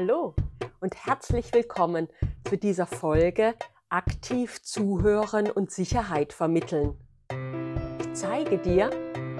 Hallo 0.00 0.32
und 0.78 0.94
herzlich 0.94 1.52
willkommen 1.52 2.06
zu 2.48 2.56
dieser 2.56 2.86
Folge 2.86 3.56
Aktiv 3.88 4.62
zuhören 4.62 5.50
und 5.50 5.72
Sicherheit 5.72 6.32
vermitteln. 6.32 6.96
Ich 7.98 8.12
zeige 8.12 8.58
dir, 8.58 8.90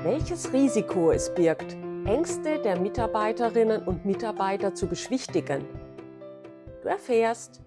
welches 0.02 0.52
Risiko 0.52 1.12
es 1.12 1.32
birgt, 1.32 1.74
Ängste 2.06 2.60
der 2.60 2.80
Mitarbeiterinnen 2.80 3.86
und 3.86 4.04
Mitarbeiter 4.04 4.74
zu 4.74 4.88
beschwichtigen. 4.88 5.64
Du 6.83 6.88
erfährst, 6.88 7.63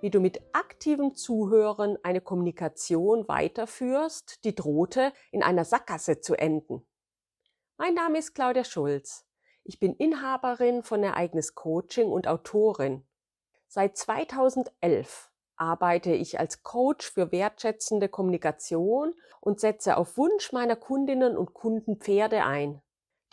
wie 0.00 0.10
du 0.10 0.20
mit 0.20 0.40
aktivem 0.52 1.16
Zuhören 1.16 1.98
eine 2.04 2.20
Kommunikation 2.20 3.26
weiterführst, 3.26 4.44
die 4.44 4.54
drohte, 4.54 5.12
in 5.32 5.42
einer 5.42 5.64
Sackgasse 5.64 6.20
zu 6.20 6.36
enden. 6.36 6.86
Mein 7.76 7.94
Name 7.94 8.18
ist 8.18 8.36
Claudia 8.36 8.62
Schulz. 8.62 9.26
Ich 9.68 9.80
bin 9.80 9.96
Inhaberin 9.96 10.84
von 10.84 11.02
Ereignis 11.02 11.56
Coaching 11.56 12.06
und 12.06 12.28
Autorin. 12.28 13.04
Seit 13.66 13.96
2011 13.96 15.32
arbeite 15.56 16.12
ich 16.12 16.38
als 16.38 16.62
Coach 16.62 17.10
für 17.10 17.32
wertschätzende 17.32 18.08
Kommunikation 18.08 19.12
und 19.40 19.58
setze 19.58 19.96
auf 19.96 20.16
Wunsch 20.18 20.52
meiner 20.52 20.76
Kundinnen 20.76 21.36
und 21.36 21.52
Kunden 21.52 21.96
Pferde 21.96 22.44
ein. 22.44 22.80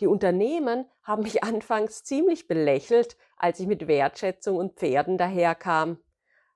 Die 0.00 0.08
Unternehmen 0.08 0.90
haben 1.04 1.22
mich 1.22 1.44
anfangs 1.44 2.02
ziemlich 2.02 2.48
belächelt, 2.48 3.16
als 3.36 3.60
ich 3.60 3.68
mit 3.68 3.86
Wertschätzung 3.86 4.56
und 4.56 4.74
Pferden 4.74 5.18
daherkam. 5.18 5.98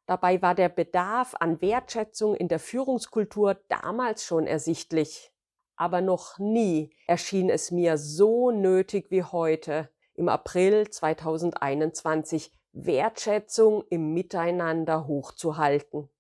Dabei 0.07 0.43
war 0.43 0.57
der 0.57 0.71
Bedarf 0.71 1.37
an 1.39 1.61
Wertschätzung 1.61 2.35
in 2.35 2.49
der 2.49 2.59
Führungskultur 2.59 3.55
damals 3.69 4.25
schon 4.25 4.49
ersichtlich 4.49 5.33
aber 5.79 6.01
noch 6.01 6.39
nie 6.39 6.91
erschien 7.07 7.49
es 7.49 7.71
mir 7.71 7.97
so 7.97 8.51
nötig 8.51 9.11
wie 9.11 9.23
heute, 9.23 9.89
im 10.15 10.29
April 10.29 10.91
2021 10.91 12.53
Wertschätzung 12.73 13.85
im 13.89 14.13
Miteinander 14.13 15.07
hochzuhalten. 15.07 16.11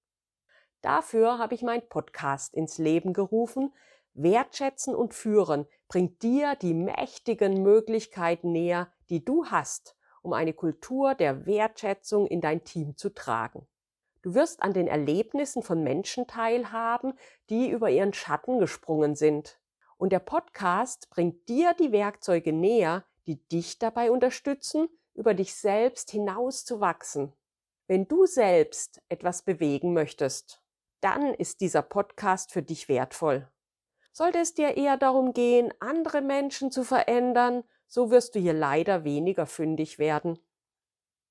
Dafür 0.81 1.39
habe 1.39 1.57
ich 1.57 1.63
mein 1.63 1.87
Podcast 1.89 2.55
ins 2.55 2.79
Leben 2.79 3.13
gerufen. 3.13 3.75
Wertschätzen 4.15 4.95
und 4.95 5.13
führen 5.13 5.67
bringt 5.89 6.23
dir 6.23 6.55
die 6.55 6.75
mächtigen 6.75 7.63
Möglichkeiten 7.63 8.53
näher, 8.53 8.93
die 9.11 9.25
du 9.25 9.47
hast, 9.47 9.97
um 10.23 10.33
eine 10.33 10.53
Kultur 10.53 11.17
der 11.17 11.47
Wertschätzung 11.47 12.29
in 12.29 12.41
dein 12.41 12.63
Team 12.63 12.97
zu 12.97 13.11
tragen. 13.11 13.67
Du 14.23 14.35
wirst 14.35 14.63
an 14.63 14.73
den 14.73 14.89
Erlebnissen 14.89 15.63
von 15.63 15.83
Menschen 15.83 16.27
teilhaben, 16.27 17.15
die 17.51 17.71
über 17.71 17.91
ihren 17.91 18.13
Schatten 18.13 18.59
gesprungen 18.59 19.15
sind. 19.15 19.61
Und 19.97 20.11
der 20.13 20.19
Podcast 20.19 21.11
bringt 21.11 21.49
dir 21.49 21.75
die 21.75 21.93
Werkzeuge 21.93 22.53
näher, 22.53 23.05
die 23.27 23.37
dich 23.49 23.79
dabei 23.79 24.11
unterstützen, 24.11 24.89
über 25.15 25.35
dich 25.35 25.55
selbst 25.55 26.11
hinauszuwachsen. 26.11 27.33
Wenn 27.87 28.07
du 28.07 28.27
selbst 28.27 29.03
etwas 29.09 29.43
bewegen 29.43 29.93
möchtest, 29.93 30.63
dann 31.01 31.35
ist 31.35 31.61
dieser 31.61 31.83
Podcast 31.83 32.53
für 32.53 32.63
dich 32.63 32.89
wertvoll. 32.89 33.49
Sollte 34.13 34.39
es 34.39 34.55
dir 34.55 34.77
eher 34.77 34.97
darum 34.97 35.33
gehen, 35.33 35.73
andere 35.81 36.23
Menschen 36.23 36.71
zu 36.71 36.83
verändern, 36.85 37.65
so 37.87 38.11
wirst 38.11 38.35
du 38.35 38.41
hier 38.41 38.53
leider 38.53 39.05
weniger 39.05 39.47
fündig 39.47 39.99
werden. 39.99 40.39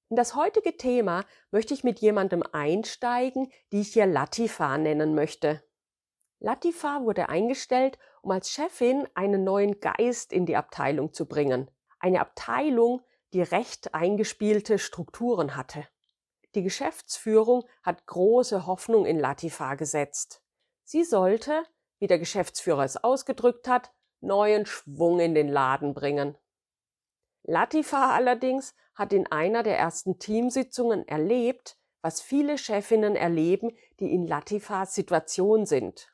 In 0.09 0.16
das 0.16 0.36
heutige 0.36 0.77
Thema 0.77 1.25
möchte 1.52 1.73
ich 1.73 1.83
mit 1.83 2.00
jemandem 2.00 2.44
einsteigen, 2.53 3.52
die 3.72 3.81
ich 3.81 3.94
hier 3.94 4.05
Latifa 4.05 4.77
nennen 4.77 5.16
möchte. 5.16 5.61
Latifa 6.39 7.02
wurde 7.02 7.30
eingestellt, 7.30 8.00
um 8.22 8.31
als 8.31 8.52
Chefin 8.52 9.08
einen 9.16 9.44
neuen 9.44 9.80
Geist 9.80 10.31
in 10.31 10.45
die 10.45 10.55
Abteilung 10.55 11.13
zu 11.13 11.25
bringen. 11.25 11.69
Eine 12.00 12.22
Abteilung, 12.22 13.02
die 13.33 13.41
recht 13.41 13.94
eingespielte 13.94 14.80
Strukturen 14.80 15.55
hatte. 15.55 15.85
Die 16.55 16.63
Geschäftsführung 16.63 17.66
hat 17.83 18.05
große 18.05 18.66
Hoffnung 18.66 19.05
in 19.05 19.19
Latifa 19.19 19.75
gesetzt. 19.75 20.41
Sie 20.83 21.03
sollte, 21.03 21.63
wie 22.00 22.08
der 22.08 22.19
Geschäftsführer 22.19 22.85
es 22.85 22.96
ausgedrückt 22.96 23.67
hat, 23.67 23.91
neuen 24.22 24.66
Schwung 24.66 25.19
in 25.19 25.35
den 25.35 25.50
Laden 25.50 25.94
bringen. 25.94 26.38
Latifa 27.44 28.16
allerdings 28.16 28.73
hat 28.97 29.13
in 29.13 29.28
einer 29.28 29.62
der 29.62 29.78
ersten 29.78 30.18
Teamsitzungen 30.18 31.08
erlebt, 31.08 31.78
was 32.02 32.19
viele 32.19 32.58
Chefinnen 32.58 33.16
erleben, 33.16 33.78
die 34.00 34.12
in 34.12 34.28
Latifas 34.28 34.96
Situation 34.96 35.66
sind. 35.66 36.12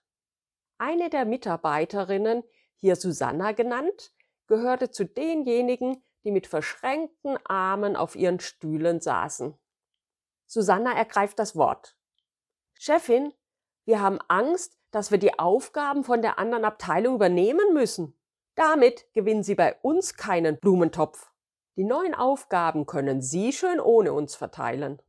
Eine 0.77 1.09
der 1.09 1.25
Mitarbeiterinnen, 1.25 2.43
hier 2.75 2.97
Susanna 2.97 3.53
genannt, 3.53 4.13
gehörte 4.47 4.91
zu 4.91 5.05
denjenigen, 5.05 6.03
die 6.25 6.31
mit 6.31 6.45
verschränkten 6.45 7.37
Armen 7.45 7.95
auf 7.95 8.15
ihren 8.15 8.39
Stühlen 8.39 8.99
saßen. 8.99 9.57
Susanna 10.45 10.93
ergreift 10.93 11.39
das 11.39 11.55
Wort. 11.55 11.97
Chefin, 12.73 13.33
wir 13.85 14.01
haben 14.01 14.19
Angst, 14.27 14.77
dass 14.91 15.09
wir 15.09 15.17
die 15.17 15.39
Aufgaben 15.39 16.03
von 16.03 16.21
der 16.21 16.37
anderen 16.37 16.65
Abteilung 16.65 17.15
übernehmen 17.15 17.73
müssen. 17.73 18.17
Damit 18.55 19.11
gewinnen 19.13 19.43
Sie 19.43 19.55
bei 19.55 19.75
uns 19.81 20.15
keinen 20.15 20.59
Blumentopf. 20.59 21.32
Die 21.75 21.83
neuen 21.83 22.13
Aufgaben 22.13 22.85
können 22.85 23.21
Sie 23.21 23.51
schön 23.51 23.79
ohne 23.79 24.13
uns 24.13 24.35
verteilen. 24.35 25.01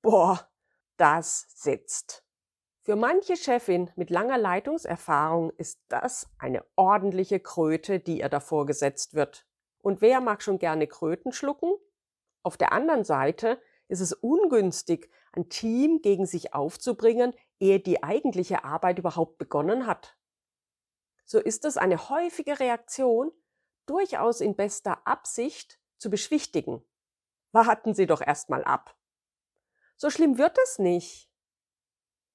Boah, 0.00 0.48
das 0.96 1.46
sitzt. 1.54 2.24
Für 2.80 2.96
manche 2.96 3.36
Chefin 3.36 3.90
mit 3.94 4.10
langer 4.10 4.38
Leitungserfahrung 4.38 5.50
ist 5.50 5.80
das 5.88 6.28
eine 6.38 6.64
ordentliche 6.74 7.38
Kröte, 7.38 8.00
die 8.00 8.20
ihr 8.20 8.28
davor 8.28 8.66
gesetzt 8.66 9.14
wird. 9.14 9.46
Und 9.78 10.00
wer 10.00 10.20
mag 10.20 10.42
schon 10.42 10.58
gerne 10.58 10.86
Kröten 10.86 11.32
schlucken? 11.32 11.74
Auf 12.42 12.56
der 12.56 12.72
anderen 12.72 13.04
Seite 13.04 13.60
ist 13.88 14.00
es 14.00 14.12
ungünstig, 14.12 15.10
ein 15.32 15.48
Team 15.48 16.00
gegen 16.02 16.26
sich 16.26 16.54
aufzubringen, 16.54 17.34
ehe 17.60 17.78
die 17.78 18.02
eigentliche 18.02 18.64
Arbeit 18.64 18.98
überhaupt 18.98 19.38
begonnen 19.38 19.86
hat 19.86 20.16
so 21.32 21.38
ist 21.38 21.64
es 21.64 21.78
eine 21.78 22.10
häufige 22.10 22.60
Reaktion, 22.60 23.32
durchaus 23.86 24.40
in 24.40 24.56
bester 24.56 25.06
Absicht 25.06 25.78
zu 25.98 26.10
beschwichtigen. 26.10 26.84
Warten 27.52 27.94
Sie 27.94 28.06
doch 28.06 28.20
erstmal 28.20 28.64
ab. 28.64 28.96
So 29.96 30.10
schlimm 30.10 30.38
wird 30.38 30.56
es 30.64 30.78
nicht. 30.78 31.30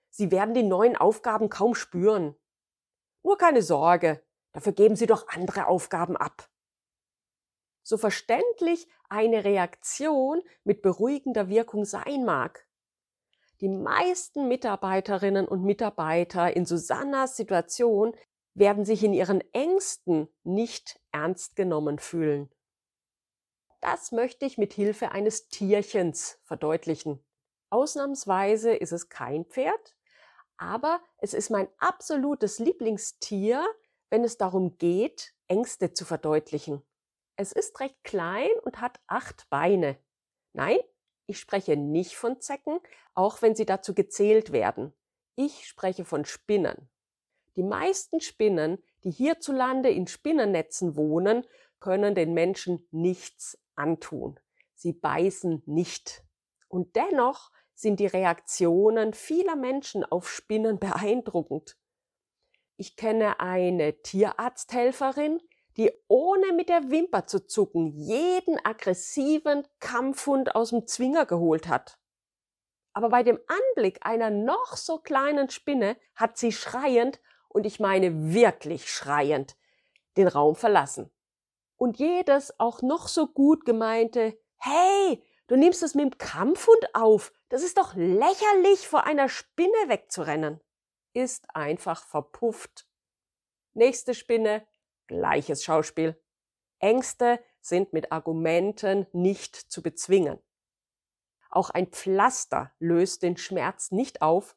Sie 0.09 0.31
werden 0.31 0.53
die 0.53 0.63
neuen 0.63 0.95
Aufgaben 0.95 1.49
kaum 1.49 1.75
spüren. 1.75 2.35
Nur 3.23 3.37
keine 3.37 3.61
Sorge, 3.61 4.23
dafür 4.53 4.73
geben 4.73 4.95
Sie 4.95 5.05
doch 5.05 5.27
andere 5.27 5.67
Aufgaben 5.67 6.15
ab. 6.15 6.49
So 7.83 7.97
verständlich 7.97 8.87
eine 9.09 9.43
Reaktion 9.43 10.41
mit 10.63 10.81
beruhigender 10.81 11.49
Wirkung 11.49 11.85
sein 11.85 12.25
mag. 12.25 12.67
Die 13.61 13.69
meisten 13.69 14.47
Mitarbeiterinnen 14.47 15.47
und 15.47 15.63
Mitarbeiter 15.63 16.55
in 16.55 16.65
Susannas 16.65 17.35
Situation 17.35 18.15
werden 18.57 18.85
sich 18.85 19.03
in 19.03 19.13
ihren 19.13 19.41
Ängsten 19.53 20.27
nicht 20.43 20.99
ernst 21.11 21.55
genommen 21.55 21.99
fühlen. 21.99 22.49
Das 23.81 24.11
möchte 24.11 24.45
ich 24.45 24.57
mit 24.57 24.73
Hilfe 24.73 25.11
eines 25.11 25.47
Tierchens 25.49 26.39
verdeutlichen. 26.43 27.23
Ausnahmsweise 27.69 28.73
ist 28.73 28.91
es 28.91 29.09
kein 29.09 29.45
Pferd, 29.45 29.95
aber 30.57 30.99
es 31.19 31.35
ist 31.35 31.51
mein 31.51 31.67
absolutes 31.77 32.57
Lieblingstier, 32.57 33.63
wenn 34.09 34.23
es 34.23 34.37
darum 34.37 34.77
geht, 34.79 35.35
Ängste 35.47 35.93
zu 35.93 36.03
verdeutlichen. 36.03 36.81
Es 37.35 37.51
ist 37.51 37.79
recht 37.79 38.03
klein 38.03 38.49
und 38.63 38.81
hat 38.81 38.99
acht 39.05 39.47
Beine. 39.51 39.99
Nein, 40.53 40.79
ich 41.27 41.39
spreche 41.39 41.77
nicht 41.77 42.15
von 42.15 42.41
Zecken, 42.41 42.79
auch 43.13 43.43
wenn 43.43 43.55
sie 43.55 43.67
dazu 43.67 43.93
gezählt 43.93 44.51
werden. 44.51 44.93
Ich 45.35 45.67
spreche 45.67 46.05
von 46.05 46.25
Spinnen. 46.25 46.89
Die 47.57 47.63
meisten 47.63 48.21
Spinnen, 48.21 48.81
die 49.03 49.09
hierzulande 49.09 49.89
in 49.89 50.05
Spinnennetzen 50.05 50.95
wohnen, 50.95 51.43
können 51.79 52.13
den 52.13 52.33
Menschen 52.33 52.87
nichts 52.91 53.57
antun. 53.75 54.39
Sie 54.75 54.93
beißen 54.93 55.63
nicht. 55.65 56.23
Und 56.67 56.95
dennoch 56.95 57.51
sind 57.73 57.99
die 57.99 58.05
Reaktionen 58.05 59.15
vieler 59.15 59.55
Menschen 59.55 60.05
auf 60.05 60.29
Spinnen 60.29 60.77
beeindruckend. 60.79 61.77
Ich 62.77 62.95
kenne 62.95 63.39
eine 63.39 64.03
Tierarzthelferin, 64.03 65.41
die 65.77 65.91
ohne 66.07 66.53
mit 66.53 66.69
der 66.69 66.91
Wimper 66.91 67.25
zu 67.25 67.47
zucken 67.47 67.87
jeden 67.87 68.63
aggressiven 68.63 69.67
Kampfhund 69.79 70.53
aus 70.55 70.69
dem 70.69 70.85
Zwinger 70.85 71.25
geholt 71.25 71.67
hat. 71.67 71.99
Aber 72.93 73.09
bei 73.09 73.23
dem 73.23 73.39
Anblick 73.47 73.99
einer 74.01 74.29
noch 74.29 74.75
so 74.75 74.99
kleinen 74.99 75.49
Spinne 75.49 75.97
hat 76.15 76.37
sie 76.37 76.51
schreiend 76.51 77.19
und 77.57 77.65
ich 77.65 77.79
meine 77.79 78.35
wirklich 78.35 78.87
schreiend, 78.87 79.57
den 80.15 80.27
Raum 80.27 80.55
verlassen. 80.55 81.09
Und 81.75 81.97
jedes 81.97 82.59
auch 82.59 82.83
noch 82.83 83.07
so 83.07 83.25
gut 83.25 83.65
gemeinte, 83.65 84.39
hey, 84.57 85.23
du 85.47 85.55
nimmst 85.55 85.81
es 85.81 85.95
mit 85.95 86.05
dem 86.05 86.17
Kampfhund 86.19 86.93
auf, 86.93 87.33
das 87.49 87.63
ist 87.63 87.79
doch 87.79 87.95
lächerlich, 87.95 88.87
vor 88.87 89.05
einer 89.05 89.27
Spinne 89.27 89.71
wegzurennen, 89.87 90.61
ist 91.13 91.47
einfach 91.55 92.05
verpufft. 92.05 92.87
Nächste 93.73 94.13
Spinne, 94.13 94.67
gleiches 95.07 95.63
Schauspiel. 95.63 96.15
Ängste 96.77 97.43
sind 97.59 97.91
mit 97.91 98.11
Argumenten 98.11 99.07
nicht 99.13 99.55
zu 99.55 99.81
bezwingen. 99.81 100.37
Auch 101.49 101.71
ein 101.71 101.87
Pflaster 101.87 102.71
löst 102.77 103.23
den 103.23 103.35
Schmerz 103.35 103.89
nicht 103.89 104.21
auf, 104.21 104.55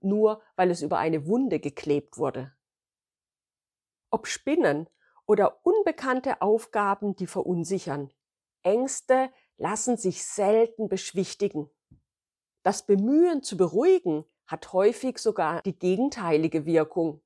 nur 0.00 0.42
weil 0.56 0.70
es 0.70 0.82
über 0.82 0.98
eine 0.98 1.26
Wunde 1.26 1.60
geklebt 1.60 2.18
wurde. 2.18 2.52
Ob 4.10 4.26
Spinnen 4.26 4.88
oder 5.26 5.64
unbekannte 5.64 6.40
Aufgaben, 6.40 7.14
die 7.16 7.26
verunsichern. 7.26 8.12
Ängste 8.62 9.30
lassen 9.56 9.96
sich 9.96 10.24
selten 10.24 10.88
beschwichtigen. 10.88 11.70
Das 12.62 12.86
Bemühen 12.86 13.42
zu 13.42 13.56
beruhigen 13.56 14.24
hat 14.46 14.72
häufig 14.72 15.18
sogar 15.18 15.62
die 15.62 15.78
gegenteilige 15.78 16.64
Wirkung. 16.64 17.22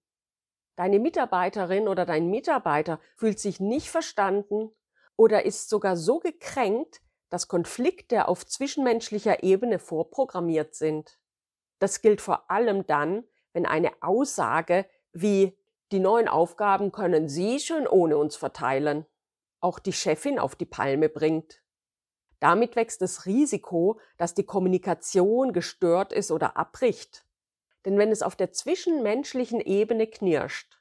Deine 0.76 0.98
Mitarbeiterin 0.98 1.86
oder 1.86 2.04
dein 2.04 2.28
Mitarbeiter 2.30 3.00
fühlt 3.16 3.38
sich 3.38 3.60
nicht 3.60 3.90
verstanden 3.90 4.70
oder 5.16 5.44
ist 5.44 5.68
sogar 5.68 5.96
so 5.96 6.18
gekränkt, 6.18 7.00
dass 7.28 7.48
Konflikte 7.48 8.28
auf 8.28 8.44
zwischenmenschlicher 8.44 9.42
Ebene 9.42 9.78
vorprogrammiert 9.78 10.74
sind. 10.74 11.18
Das 11.82 12.00
gilt 12.00 12.20
vor 12.20 12.48
allem 12.48 12.86
dann, 12.86 13.24
wenn 13.54 13.66
eine 13.66 13.90
Aussage 14.02 14.86
wie 15.12 15.58
die 15.90 15.98
neuen 15.98 16.28
Aufgaben 16.28 16.92
können 16.92 17.28
Sie 17.28 17.58
schon 17.58 17.88
ohne 17.88 18.18
uns 18.18 18.36
verteilen, 18.36 19.04
auch 19.58 19.80
die 19.80 19.92
Chefin 19.92 20.38
auf 20.38 20.54
die 20.54 20.64
Palme 20.64 21.08
bringt. 21.08 21.60
Damit 22.38 22.76
wächst 22.76 23.02
das 23.02 23.26
Risiko, 23.26 23.98
dass 24.16 24.34
die 24.34 24.46
Kommunikation 24.46 25.52
gestört 25.52 26.12
ist 26.12 26.30
oder 26.30 26.56
abbricht. 26.56 27.26
Denn 27.84 27.98
wenn 27.98 28.12
es 28.12 28.22
auf 28.22 28.36
der 28.36 28.52
zwischenmenschlichen 28.52 29.60
Ebene 29.60 30.06
knirscht, 30.06 30.80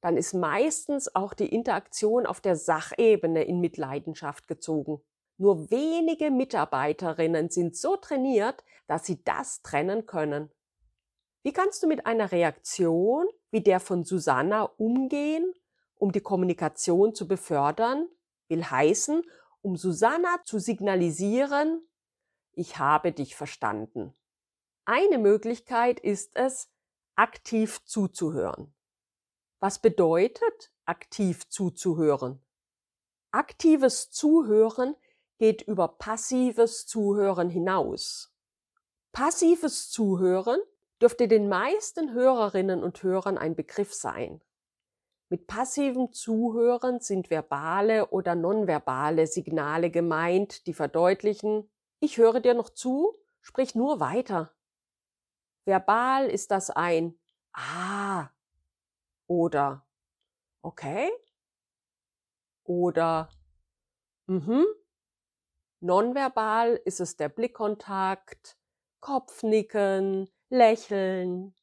dann 0.00 0.16
ist 0.16 0.32
meistens 0.32 1.12
auch 1.16 1.34
die 1.34 1.52
Interaktion 1.52 2.24
auf 2.24 2.40
der 2.40 2.54
Sachebene 2.54 3.42
in 3.42 3.58
Mitleidenschaft 3.58 4.46
gezogen. 4.46 5.02
Nur 5.36 5.70
wenige 5.70 6.30
Mitarbeiterinnen 6.30 7.50
sind 7.50 7.76
so 7.76 7.96
trainiert, 7.96 8.62
dass 8.86 9.04
sie 9.04 9.22
das 9.24 9.62
trennen 9.62 10.06
können. 10.06 10.50
Wie 11.42 11.52
kannst 11.52 11.82
du 11.82 11.86
mit 11.86 12.06
einer 12.06 12.32
Reaktion 12.32 13.26
wie 13.50 13.60
der 13.60 13.80
von 13.80 14.04
Susanna 14.04 14.62
umgehen, 14.62 15.52
um 15.96 16.12
die 16.12 16.20
Kommunikation 16.20 17.14
zu 17.14 17.26
befördern? 17.26 18.08
Will 18.48 18.64
heißen, 18.64 19.22
um 19.60 19.76
Susanna 19.76 20.42
zu 20.44 20.58
signalisieren, 20.58 21.86
ich 22.52 22.78
habe 22.78 23.12
dich 23.12 23.34
verstanden. 23.34 24.14
Eine 24.84 25.18
Möglichkeit 25.18 25.98
ist 25.98 26.36
es, 26.36 26.70
aktiv 27.16 27.84
zuzuhören. 27.84 28.74
Was 29.60 29.78
bedeutet 29.78 30.72
aktiv 30.84 31.48
zuzuhören? 31.48 32.44
Aktives 33.30 34.10
Zuhören 34.10 34.94
geht 35.38 35.62
über 35.62 35.88
passives 35.88 36.86
Zuhören 36.86 37.50
hinaus. 37.50 38.34
Passives 39.12 39.90
Zuhören 39.90 40.60
dürfte 41.00 41.28
den 41.28 41.48
meisten 41.48 42.12
Hörerinnen 42.12 42.82
und 42.82 43.02
Hörern 43.02 43.38
ein 43.38 43.54
Begriff 43.54 43.92
sein. 43.92 44.40
Mit 45.28 45.46
passivem 45.46 46.12
Zuhören 46.12 47.00
sind 47.00 47.30
verbale 47.30 48.08
oder 48.10 48.34
nonverbale 48.34 49.26
Signale 49.26 49.90
gemeint, 49.90 50.66
die 50.66 50.74
verdeutlichen, 50.74 51.70
ich 52.00 52.18
höre 52.18 52.40
dir 52.40 52.54
noch 52.54 52.70
zu, 52.70 53.14
sprich 53.40 53.74
nur 53.74 54.00
weiter. 54.00 54.54
Verbal 55.64 56.28
ist 56.28 56.50
das 56.50 56.70
ein 56.70 57.18
Ah 57.52 58.28
oder 59.26 59.86
Okay 60.62 61.10
oder 62.64 63.30
Mhm 64.26 64.64
Nonverbal 65.84 66.80
ist 66.86 67.00
es 67.00 67.18
der 67.18 67.28
Blickkontakt, 67.28 68.56
Kopfnicken, 69.00 70.30
Lächeln. 70.48 71.54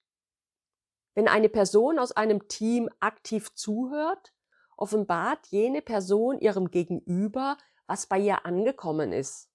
Wenn 1.16 1.28
eine 1.28 1.50
Person 1.50 1.98
aus 1.98 2.12
einem 2.12 2.48
Team 2.48 2.88
aktiv 3.00 3.52
zuhört, 3.56 4.32
offenbart 4.78 5.48
jene 5.48 5.82
Person 5.82 6.40
ihrem 6.40 6.70
Gegenüber, 6.70 7.58
was 7.88 8.06
bei 8.06 8.20
ihr 8.20 8.46
angekommen 8.46 9.12
ist. 9.12 9.50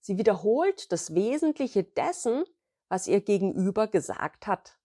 Sie 0.00 0.18
wiederholt 0.18 0.92
das 0.92 1.14
Wesentliche 1.14 1.82
dessen, 1.82 2.44
was 2.90 3.06
ihr 3.06 3.22
Gegenüber 3.22 3.86
gesagt 3.86 4.46
hat. 4.46 4.78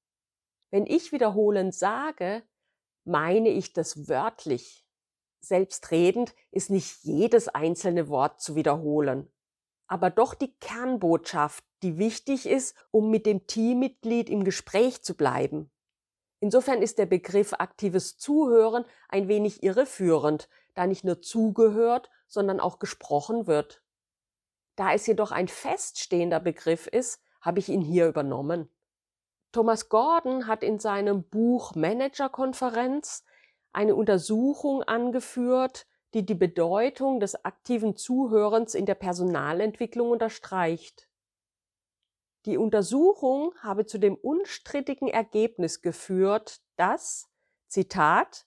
Wenn 0.71 0.85
ich 0.85 1.11
wiederholend 1.11 1.75
sage, 1.75 2.41
meine 3.03 3.49
ich 3.49 3.73
das 3.73 4.07
wörtlich 4.07 4.82
selbstredend 5.43 6.33
ist 6.51 6.69
nicht 6.69 7.03
jedes 7.03 7.47
einzelne 7.49 8.07
Wort 8.07 8.41
zu 8.41 8.55
wiederholen, 8.55 9.31
aber 9.87 10.09
doch 10.09 10.33
die 10.33 10.53
Kernbotschaft, 10.59 11.63
die 11.83 11.97
wichtig 11.97 12.47
ist, 12.47 12.75
um 12.91 13.09
mit 13.09 13.25
dem 13.25 13.45
Teammitglied 13.45 14.29
im 14.29 14.43
Gespräch 14.43 15.03
zu 15.03 15.15
bleiben. 15.15 15.69
Insofern 16.39 16.81
ist 16.81 16.97
der 16.97 17.05
Begriff 17.05 17.53
aktives 17.53 18.17
Zuhören 18.17 18.85
ein 19.09 19.27
wenig 19.27 19.63
irreführend, 19.63 20.49
da 20.73 20.87
nicht 20.87 21.03
nur 21.03 21.21
zugehört, 21.21 22.09
sondern 22.27 22.59
auch 22.59 22.79
gesprochen 22.79 23.47
wird. 23.47 23.83
Da 24.75 24.93
es 24.93 25.05
jedoch 25.05 25.31
ein 25.31 25.47
feststehender 25.47 26.39
Begriff 26.39 26.87
ist, 26.87 27.21
habe 27.41 27.59
ich 27.59 27.69
ihn 27.69 27.81
hier 27.81 28.07
übernommen. 28.07 28.69
Thomas 29.51 29.87
Gordon 29.87 30.47
hat 30.47 30.63
in 30.63 30.79
seinem 30.79 31.23
Buch 31.23 31.75
Managerkonferenz 31.75 33.23
eine 33.73 33.95
Untersuchung 33.95 34.83
angeführt, 34.83 35.87
die 36.13 36.25
die 36.25 36.35
Bedeutung 36.35 37.19
des 37.19 37.43
aktiven 37.43 37.95
Zuhörens 37.95 38.75
in 38.75 38.85
der 38.85 38.95
Personalentwicklung 38.95 40.11
unterstreicht. 40.11 41.09
Die 42.45 42.57
Untersuchung 42.57 43.53
habe 43.59 43.85
zu 43.85 43.97
dem 43.97 44.15
unstrittigen 44.15 45.07
Ergebnis 45.07 45.81
geführt, 45.81 46.61
dass, 46.75 47.29
Zitat, 47.67 48.45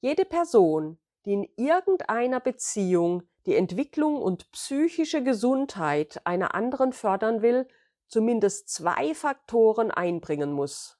jede 0.00 0.24
Person, 0.24 0.98
die 1.24 1.32
in 1.32 1.48
irgendeiner 1.56 2.40
Beziehung 2.40 3.22
die 3.46 3.54
Entwicklung 3.54 4.20
und 4.20 4.50
psychische 4.50 5.22
Gesundheit 5.22 6.20
einer 6.26 6.54
anderen 6.54 6.92
fördern 6.92 7.40
will, 7.42 7.66
zumindest 8.08 8.68
zwei 8.68 9.14
Faktoren 9.14 9.90
einbringen 9.90 10.52
muss. 10.52 10.98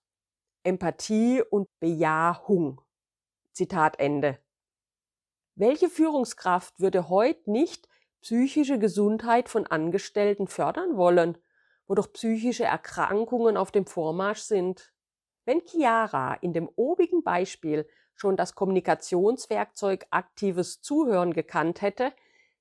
Empathie 0.63 1.43
und 1.43 1.69
Bejahung. 1.81 2.81
Zitat 3.59 3.99
Ende. 3.99 4.39
Welche 5.57 5.89
Führungskraft 5.89 6.79
würde 6.79 7.09
heute 7.09 7.51
nicht 7.51 7.89
psychische 8.21 8.79
Gesundheit 8.79 9.49
von 9.49 9.67
Angestellten 9.67 10.47
fördern 10.47 10.97
wollen, 10.97 11.37
wo 11.89 11.97
doch 11.97 12.13
psychische 12.13 12.63
Erkrankungen 12.63 13.57
auf 13.57 13.73
dem 13.73 13.85
Vormarsch 13.85 14.43
sind? 14.43 14.95
Wenn 15.45 15.61
Chiara 15.67 16.35
in 16.35 16.53
dem 16.53 16.71
obigen 16.77 17.25
Beispiel 17.25 17.89
schon 18.15 18.37
das 18.37 18.55
Kommunikationswerkzeug 18.55 20.07
aktives 20.11 20.81
Zuhören 20.81 21.33
gekannt 21.33 21.83
hätte, 21.83 22.13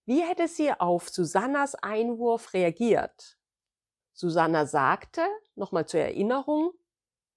wie 0.05 0.21
hätte 0.21 0.47
sie 0.47 0.71
auf 0.71 1.09
Susannas 1.09 1.75
Einwurf 1.75 2.55
reagiert? 2.55 3.37
Susanna 4.13 4.65
sagte, 4.65 5.21
nochmal 5.53 5.85
zur 5.87 5.99
Erinnerung, 5.99 6.71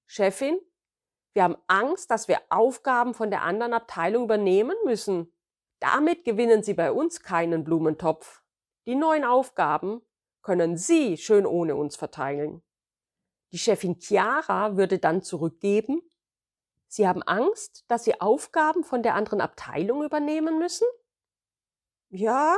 Chefin, 0.06 0.58
wir 1.32 1.44
haben 1.44 1.56
Angst, 1.66 2.10
dass 2.10 2.28
wir 2.28 2.40
Aufgaben 2.48 3.14
von 3.14 3.30
der 3.30 3.42
anderen 3.42 3.72
Abteilung 3.72 4.24
übernehmen 4.24 4.76
müssen. 4.84 5.32
Damit 5.78 6.24
gewinnen 6.24 6.62
Sie 6.62 6.74
bei 6.74 6.92
uns 6.92 7.22
keinen 7.22 7.64
Blumentopf. 7.64 8.42
Die 8.86 8.96
neuen 8.96 9.24
Aufgaben 9.24 10.02
können 10.42 10.76
Sie 10.76 11.16
schön 11.16 11.46
ohne 11.46 11.76
uns 11.76 11.96
verteilen. 11.96 12.62
Die 13.52 13.58
Chefin 13.58 13.98
Chiara 14.00 14.76
würde 14.76 14.98
dann 14.98 15.22
zurückgeben, 15.22 16.02
Sie 16.92 17.06
haben 17.06 17.22
Angst, 17.22 17.84
dass 17.86 18.02
Sie 18.02 18.20
Aufgaben 18.20 18.82
von 18.82 19.04
der 19.04 19.14
anderen 19.14 19.40
Abteilung 19.40 20.02
übernehmen 20.02 20.58
müssen? 20.58 20.86
Ja, 22.08 22.56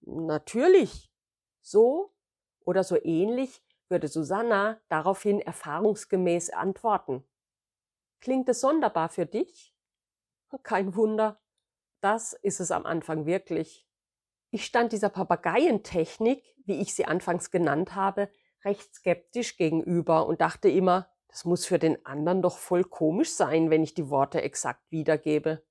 natürlich. 0.00 1.12
So 1.60 2.14
oder 2.60 2.84
so 2.84 2.96
ähnlich 3.04 3.62
würde 3.90 4.08
Susanna 4.08 4.80
daraufhin 4.88 5.40
erfahrungsgemäß 5.42 6.50
antworten. 6.50 7.22
Klingt 8.24 8.48
es 8.48 8.62
sonderbar 8.62 9.10
für 9.10 9.26
dich? 9.26 9.74
Kein 10.62 10.96
Wunder. 10.96 11.42
Das 12.00 12.32
ist 12.32 12.58
es 12.58 12.70
am 12.70 12.86
Anfang 12.86 13.26
wirklich. 13.26 13.86
Ich 14.50 14.64
stand 14.64 14.92
dieser 14.92 15.10
Papageientechnik, 15.10 16.42
wie 16.64 16.80
ich 16.80 16.94
sie 16.94 17.04
anfangs 17.04 17.50
genannt 17.50 17.94
habe, 17.94 18.30
recht 18.64 18.94
skeptisch 18.94 19.58
gegenüber 19.58 20.26
und 20.26 20.40
dachte 20.40 20.70
immer, 20.70 21.10
das 21.28 21.44
muss 21.44 21.66
für 21.66 21.78
den 21.78 22.06
anderen 22.06 22.40
doch 22.40 22.56
voll 22.56 22.84
komisch 22.84 23.34
sein, 23.34 23.68
wenn 23.68 23.82
ich 23.82 23.92
die 23.92 24.08
Worte 24.08 24.40
exakt 24.40 24.90
wiedergebe. 24.90 25.62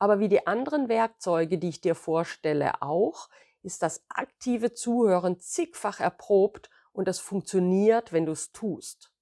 Aber 0.00 0.18
wie 0.18 0.28
die 0.28 0.44
anderen 0.44 0.88
Werkzeuge, 0.88 1.56
die 1.56 1.68
ich 1.68 1.82
dir 1.82 1.94
vorstelle, 1.94 2.82
auch, 2.82 3.28
ist 3.62 3.84
das 3.84 4.04
aktive 4.08 4.74
Zuhören 4.74 5.38
zigfach 5.38 6.00
erprobt 6.00 6.68
und 6.90 7.06
es 7.06 7.20
funktioniert, 7.20 8.12
wenn 8.12 8.26
du 8.26 8.32
es 8.32 8.50
tust. 8.50 9.12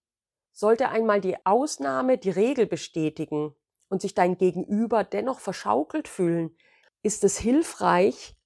Sollte 0.56 0.88
einmal 0.88 1.20
die 1.20 1.44
Ausnahme 1.44 2.16
die 2.16 2.30
Regel 2.30 2.66
bestätigen 2.66 3.56
und 3.88 4.00
sich 4.00 4.14
dein 4.14 4.38
Gegenüber 4.38 5.02
dennoch 5.02 5.40
verschaukelt 5.40 6.06
fühlen, 6.06 6.56
ist 7.02 7.24
es 7.24 7.36
hilfreich, 7.36 8.36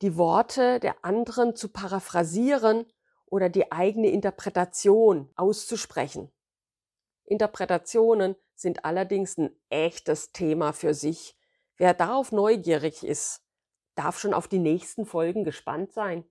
die 0.00 0.16
Worte 0.16 0.80
der 0.80 1.04
anderen 1.04 1.54
zu 1.54 1.68
paraphrasieren 1.68 2.86
oder 3.26 3.50
die 3.50 3.70
eigene 3.70 4.08
Interpretation 4.08 5.30
auszusprechen. 5.36 6.32
Interpretationen 7.24 8.34
sind 8.54 8.86
allerdings 8.86 9.36
ein 9.36 9.54
echtes 9.68 10.32
Thema 10.32 10.72
für 10.72 10.94
sich. 10.94 11.38
Wer 11.76 11.92
darauf 11.92 12.32
neugierig 12.32 13.04
ist, 13.04 13.42
darf 13.94 14.18
schon 14.18 14.32
auf 14.32 14.48
die 14.48 14.58
nächsten 14.58 15.04
Folgen 15.04 15.44
gespannt 15.44 15.92
sein. 15.92 16.24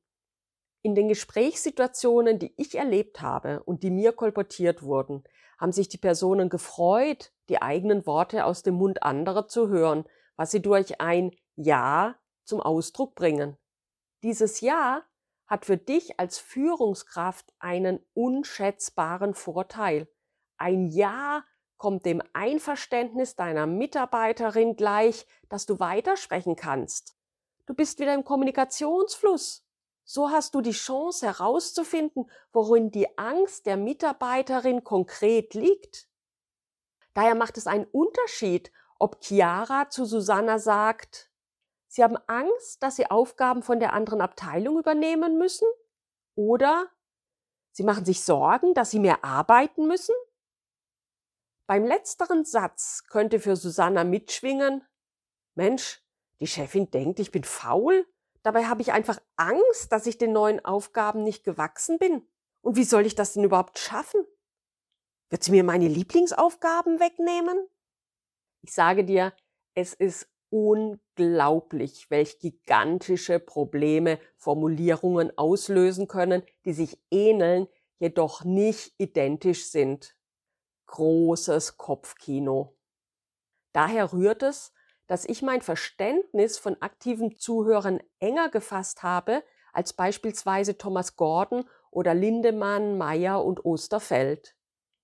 In 0.83 0.95
den 0.95 1.07
Gesprächssituationen, 1.07 2.39
die 2.39 2.53
ich 2.57 2.75
erlebt 2.75 3.21
habe 3.21 3.61
und 3.63 3.83
die 3.83 3.91
mir 3.91 4.13
kolportiert 4.13 4.81
wurden, 4.81 5.23
haben 5.59 5.71
sich 5.71 5.89
die 5.89 5.99
Personen 5.99 6.49
gefreut, 6.49 7.31
die 7.49 7.61
eigenen 7.61 8.07
Worte 8.07 8.45
aus 8.45 8.63
dem 8.63 8.75
Mund 8.75 9.03
anderer 9.03 9.47
zu 9.47 9.69
hören, 9.69 10.05
was 10.35 10.49
sie 10.49 10.61
durch 10.61 10.99
ein 10.99 11.31
Ja 11.55 12.15
zum 12.45 12.61
Ausdruck 12.61 13.13
bringen. 13.13 13.57
Dieses 14.23 14.61
Ja 14.61 15.03
hat 15.45 15.65
für 15.65 15.77
dich 15.77 16.19
als 16.19 16.39
Führungskraft 16.39 17.53
einen 17.59 17.99
unschätzbaren 18.13 19.35
Vorteil. 19.35 20.07
Ein 20.57 20.87
Ja 20.87 21.43
kommt 21.77 22.05
dem 22.05 22.23
Einverständnis 22.33 23.35
deiner 23.35 23.67
Mitarbeiterin 23.67 24.75
gleich, 24.75 25.27
dass 25.49 25.65
du 25.65 25.79
weitersprechen 25.79 26.55
kannst. 26.55 27.15
Du 27.65 27.73
bist 27.73 27.99
wieder 27.99 28.13
im 28.13 28.23
Kommunikationsfluss. 28.23 29.67
So 30.13 30.29
hast 30.29 30.55
du 30.55 30.59
die 30.59 30.71
Chance 30.71 31.25
herauszufinden, 31.25 32.29
worin 32.51 32.91
die 32.91 33.17
Angst 33.17 33.65
der 33.65 33.77
Mitarbeiterin 33.77 34.83
konkret 34.83 35.53
liegt. 35.53 36.09
Daher 37.13 37.33
macht 37.33 37.55
es 37.55 37.65
einen 37.65 37.85
Unterschied, 37.85 38.73
ob 38.99 39.23
Chiara 39.23 39.89
zu 39.89 40.03
Susanna 40.03 40.59
sagt, 40.59 41.31
Sie 41.87 42.03
haben 42.03 42.17
Angst, 42.27 42.83
dass 42.83 42.97
Sie 42.97 43.09
Aufgaben 43.09 43.63
von 43.63 43.79
der 43.79 43.93
anderen 43.93 44.19
Abteilung 44.19 44.77
übernehmen 44.77 45.37
müssen? 45.37 45.67
Oder 46.35 46.89
Sie 47.71 47.83
machen 47.83 48.03
sich 48.03 48.21
Sorgen, 48.21 48.73
dass 48.73 48.91
Sie 48.91 48.99
mehr 48.99 49.23
arbeiten 49.23 49.87
müssen? 49.87 50.15
Beim 51.67 51.85
letzteren 51.85 52.43
Satz 52.43 53.05
könnte 53.07 53.39
für 53.39 53.55
Susanna 53.55 54.03
mitschwingen, 54.03 54.85
Mensch, 55.55 56.03
die 56.41 56.47
Chefin 56.47 56.91
denkt, 56.91 57.21
ich 57.21 57.31
bin 57.31 57.45
faul, 57.45 58.05
dabei 58.43 58.65
habe 58.65 58.81
ich 58.81 58.91
einfach 58.91 59.19
Angst, 59.35 59.91
dass 59.91 60.07
ich 60.07 60.17
den 60.17 60.33
neuen 60.33 60.63
Aufgaben 60.63 61.23
nicht 61.23 61.43
gewachsen 61.43 61.97
bin. 61.97 62.27
Und 62.61 62.75
wie 62.75 62.83
soll 62.83 63.05
ich 63.05 63.15
das 63.15 63.33
denn 63.33 63.43
überhaupt 63.43 63.79
schaffen? 63.79 64.25
Wird 65.29 65.43
sie 65.43 65.51
mir 65.51 65.63
meine 65.63 65.87
Lieblingsaufgaben 65.87 66.99
wegnehmen? 66.99 67.67
Ich 68.61 68.73
sage 68.73 69.03
dir, 69.03 69.33
es 69.73 69.93
ist 69.93 70.27
unglaublich, 70.49 72.09
welch 72.09 72.39
gigantische 72.39 73.39
Probleme 73.39 74.19
Formulierungen 74.35 75.37
auslösen 75.37 76.07
können, 76.07 76.43
die 76.65 76.73
sich 76.73 77.01
ähneln, 77.09 77.67
jedoch 77.99 78.43
nicht 78.43 78.93
identisch 78.97 79.65
sind 79.67 80.15
großes 80.91 81.77
Kopfkino. 81.77 82.77
Daher 83.71 84.11
rührt 84.11 84.43
es, 84.43 84.73
dass 85.11 85.25
ich 85.25 85.41
mein 85.41 85.61
Verständnis 85.61 86.57
von 86.57 86.81
aktiven 86.81 87.37
Zuhörern 87.37 87.99
enger 88.21 88.47
gefasst 88.47 89.03
habe 89.03 89.43
als 89.73 89.91
beispielsweise 89.91 90.77
Thomas 90.77 91.17
Gordon 91.17 91.65
oder 91.89 92.13
Lindemann, 92.13 92.97
Meyer 92.97 93.43
und 93.43 93.65
Osterfeld. 93.65 94.55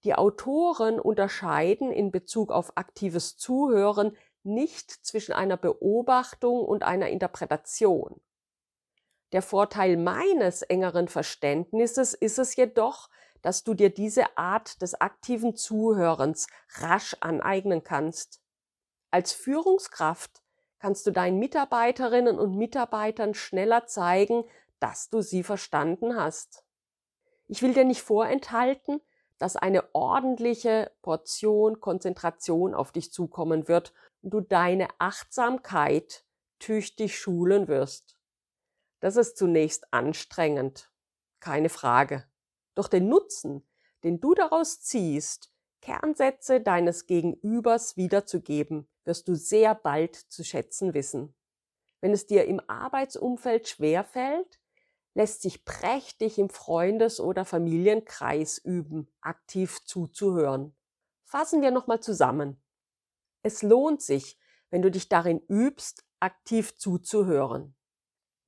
Die 0.05 0.15
Autoren 0.15 1.01
unterscheiden 1.01 1.91
in 1.91 2.09
Bezug 2.09 2.53
auf 2.53 2.77
aktives 2.77 3.35
Zuhören 3.35 4.15
nicht 4.43 4.91
zwischen 4.91 5.33
einer 5.33 5.57
Beobachtung 5.57 6.61
und 6.61 6.83
einer 6.83 7.09
Interpretation. 7.09 8.21
Der 9.33 9.41
Vorteil 9.41 9.97
meines 9.97 10.61
engeren 10.61 11.09
Verständnisses 11.09 12.13
ist 12.13 12.39
es 12.39 12.55
jedoch, 12.55 13.09
dass 13.41 13.65
du 13.65 13.73
dir 13.73 13.89
diese 13.89 14.37
Art 14.37 14.81
des 14.81 15.01
aktiven 15.01 15.57
Zuhörens 15.57 16.47
rasch 16.77 17.17
aneignen 17.19 17.83
kannst. 17.83 18.41
Als 19.11 19.33
Führungskraft 19.33 20.41
kannst 20.79 21.07
du 21.07 21.11
deinen 21.11 21.39
Mitarbeiterinnen 21.39 22.37
und 22.37 22.57
Mitarbeitern 22.57 23.33
schneller 23.33 23.87
zeigen, 23.87 24.43
dass 24.79 25.09
du 25.09 25.21
sie 25.21 25.43
verstanden 25.43 26.15
hast. 26.15 26.63
Ich 27.47 27.61
will 27.61 27.73
dir 27.73 27.85
nicht 27.85 28.01
vorenthalten, 28.01 29.01
dass 29.37 29.55
eine 29.55 29.95
ordentliche 29.95 30.91
Portion 31.01 31.79
Konzentration 31.79 32.73
auf 32.73 32.91
dich 32.91 33.11
zukommen 33.13 33.67
wird 33.67 33.93
und 34.21 34.31
du 34.31 34.41
deine 34.41 34.87
Achtsamkeit 34.99 36.25
tüchtig 36.59 37.17
schulen 37.17 37.67
wirst. 37.67 38.17
Das 38.99 39.15
ist 39.15 39.37
zunächst 39.37 39.93
anstrengend, 39.93 40.91
keine 41.39 41.69
Frage. 41.69 42.25
Doch 42.75 42.87
den 42.87 43.07
Nutzen, 43.07 43.67
den 44.03 44.19
du 44.19 44.33
daraus 44.33 44.81
ziehst, 44.81 45.51
Kernsätze 45.81 46.59
deines 46.61 47.05
Gegenübers 47.05 47.95
wiederzugeben, 47.95 48.89
wirst 49.07 49.27
du 49.27 49.35
sehr 49.35 49.73
bald 49.73 50.15
zu 50.15 50.43
schätzen 50.43 50.93
wissen. 50.93 51.33
Wenn 52.01 52.11
es 52.11 52.27
dir 52.27 52.45
im 52.45 52.61
Arbeitsumfeld 52.67 53.67
schwerfällt, 53.67 54.59
lässt 55.15 55.41
sich 55.41 55.65
prächtig 55.65 56.37
im 56.37 56.49
Freundes- 56.49 57.19
oder 57.19 57.43
Familienkreis 57.43 58.59
üben, 58.59 59.11
aktiv 59.21 59.83
zuzuhören. 59.83 60.75
Fassen 61.23 61.61
wir 61.63 61.71
nochmal 61.71 62.01
zusammen. 62.01 62.61
Es 63.41 63.63
lohnt 63.63 64.03
sich, 64.03 64.37
wenn 64.69 64.83
du 64.83 64.91
dich 64.91 65.09
darin 65.09 65.39
übst, 65.47 66.05
aktiv 66.19 66.77
zuzuhören. 66.77 67.75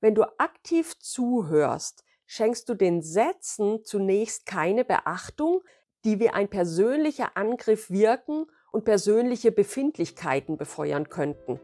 Wenn 0.00 0.14
du 0.14 0.24
aktiv 0.38 0.98
zuhörst, 0.98 2.04
schenkst 2.26 2.68
du 2.68 2.74
den 2.74 3.02
Sätzen 3.02 3.84
zunächst 3.84 4.46
keine 4.46 4.84
Beachtung, 4.84 5.62
die 6.04 6.20
wie 6.20 6.30
ein 6.30 6.48
persönlicher 6.48 7.36
Angriff 7.36 7.90
wirken 7.90 8.46
und 8.72 8.84
persönliche 8.84 9.52
Befindlichkeiten 9.52 10.56
befeuern 10.56 11.08
könnten. 11.08 11.60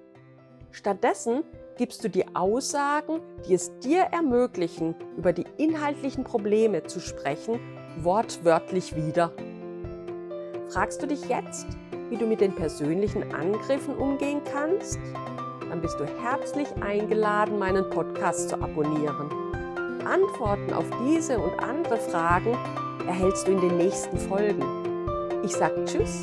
Stattdessen 0.71 1.43
gibst 1.77 2.05
du 2.05 2.11
die 2.11 2.25
Aussagen, 2.35 3.21
die 3.47 3.55
es 3.55 3.79
dir 3.79 4.03
ermöglichen, 4.13 4.95
über 5.17 5.33
die 5.33 5.47
inhaltlichen 5.57 6.25
Probleme 6.25 6.85
zu 6.85 7.01
sprechen, 7.01 7.61
wortwörtlich 8.03 8.97
wieder. 8.97 9.33
Fragst 10.69 11.03
du 11.03 11.07
dich 11.07 11.29
jetzt, 11.29 11.67
wie 12.11 12.17
du 12.17 12.27
mit 12.27 12.41
den 12.41 12.55
persönlichen 12.55 13.33
Angriffen 13.35 13.97
umgehen 13.97 14.41
kannst? 14.53 14.99
Dann 15.69 15.81
bist 15.81 15.99
du 15.99 16.05
herzlich 16.23 16.69
eingeladen, 16.81 17.59
meinen 17.59 17.89
Podcast 17.91 18.51
zu 18.51 18.57
abonnieren. 18.57 19.31
Antworten 20.05 20.73
auf 20.73 20.85
diese 21.05 21.39
und 21.39 21.59
andere 21.59 21.97
Fragen 21.97 22.57
erhältst 23.07 23.47
du 23.47 23.53
in 23.53 23.61
den 23.61 23.77
nächsten 23.77 24.19
Folgen. 24.19 24.65
Ich 25.45 25.53
sage 25.53 25.85
Tschüss, 25.85 26.23